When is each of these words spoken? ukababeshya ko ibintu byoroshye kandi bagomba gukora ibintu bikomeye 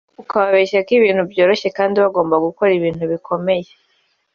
ukababeshya 0.21 0.79
ko 0.85 0.91
ibintu 0.99 1.23
byoroshye 1.31 1.67
kandi 1.77 1.95
bagomba 2.03 2.35
gukora 2.45 2.71
ibintu 2.79 3.03
bikomeye 3.13 3.69